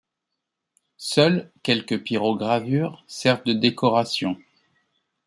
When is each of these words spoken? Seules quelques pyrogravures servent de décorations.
Seules 0.97 1.51
quelques 1.61 2.01
pyrogravures 2.03 3.03
servent 3.05 3.43
de 3.43 3.53
décorations. 3.53 4.35